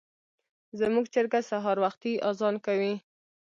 [0.79, 2.93] زموږ چرګه سهار وختي اذان کوي.